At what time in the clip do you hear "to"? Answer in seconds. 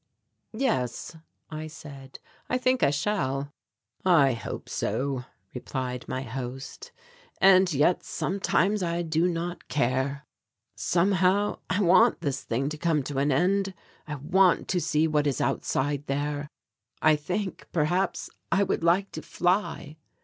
12.69-12.79, 13.03-13.19, 14.69-14.81, 19.11-19.21